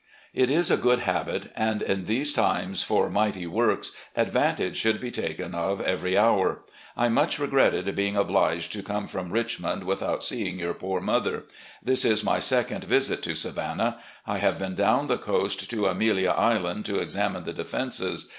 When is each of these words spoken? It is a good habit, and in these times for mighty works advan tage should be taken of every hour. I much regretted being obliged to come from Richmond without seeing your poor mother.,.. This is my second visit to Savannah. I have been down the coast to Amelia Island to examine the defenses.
It 0.33 0.49
is 0.49 0.71
a 0.71 0.77
good 0.77 1.01
habit, 1.01 1.51
and 1.55 1.83
in 1.83 2.05
these 2.05 2.33
times 2.33 2.81
for 2.81 3.07
mighty 3.07 3.45
works 3.45 3.91
advan 4.17 4.57
tage 4.57 4.75
should 4.75 4.99
be 4.99 5.11
taken 5.11 5.53
of 5.53 5.79
every 5.79 6.17
hour. 6.17 6.63
I 6.97 7.07
much 7.07 7.37
regretted 7.37 7.95
being 7.95 8.15
obliged 8.17 8.71
to 8.73 8.81
come 8.81 9.05
from 9.05 9.29
Richmond 9.29 9.83
without 9.83 10.23
seeing 10.23 10.57
your 10.57 10.73
poor 10.73 11.01
mother.,.. 11.01 11.43
This 11.83 12.03
is 12.03 12.23
my 12.23 12.39
second 12.39 12.85
visit 12.85 13.21
to 13.21 13.35
Savannah. 13.35 13.99
I 14.25 14.39
have 14.39 14.57
been 14.57 14.73
down 14.73 15.05
the 15.05 15.19
coast 15.19 15.69
to 15.69 15.85
Amelia 15.85 16.31
Island 16.31 16.83
to 16.85 16.97
examine 16.97 17.43
the 17.43 17.53
defenses. 17.53 18.27